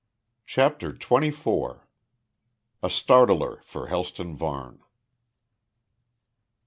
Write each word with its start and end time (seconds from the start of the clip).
CHAPTER 0.47 0.93
TWENTY 0.93 1.29
FOUR. 1.29 1.87
A 2.81 2.89
STARTLER 2.89 3.61
FOR 3.63 3.85
HELSTON 3.85 4.35
VARNE. 4.35 4.79